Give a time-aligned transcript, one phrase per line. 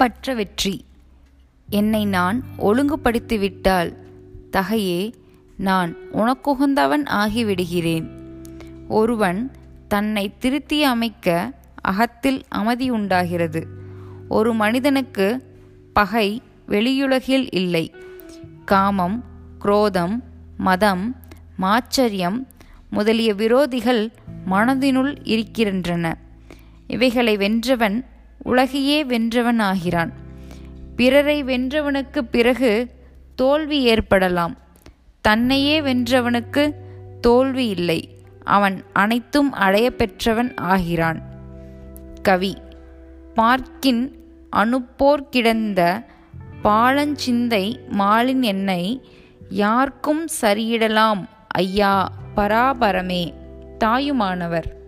[0.00, 0.84] ஒப்பற்ற வெற்றி.
[1.68, 3.96] என்னை நான் ஒழுங்குபடுத்திவிட்டால்
[4.52, 5.12] தகையே
[5.56, 8.06] நான் உனக்குகந்தவன் ஆகிவிடுகிறேன்.
[8.88, 9.50] ஒருவன்
[9.88, 13.66] தன்னை திருத்தி அமைக்க அகத்தில் அமைதி உண்டாகிறது.
[14.28, 15.56] ஒரு மனிதனுக்கு
[15.92, 17.94] பகை வெளியுலகில் இல்லை.
[18.64, 19.24] காமம்
[19.58, 20.22] குரோதம்
[20.56, 21.16] மதம்
[21.58, 22.46] மாச்சரியம்
[22.90, 24.12] முதலிய விரோதிகள்
[24.50, 26.16] மனதினுள் இருக்கின்றன.
[26.86, 28.04] இவைகளை வென்றவன்
[28.42, 30.12] உலகையே வென்றவன் ஆகிறான்
[30.96, 32.90] பிறரை வென்றவனுக்கு பிறகு
[33.34, 34.58] தோல்வி ஏற்படலாம்.
[35.20, 36.74] தன்னையே வென்றவனுக்கு
[37.20, 38.18] தோல்வி இல்லை.
[38.44, 41.22] அவன் அனைத்தும் அடைய பெற்றவன் ஆகிறான்.
[42.22, 42.56] கவி.
[43.34, 44.16] பார்க்கின்
[44.56, 46.06] அனுப்போர் கிடந்த
[46.64, 49.00] பாலஞ்சிந்தை மாலின் என்னை
[49.48, 51.24] யார்க்கும் சரியிடலாம்.
[51.48, 53.34] ஐயா பராபரமே.
[53.78, 54.79] தாயுமானவர்.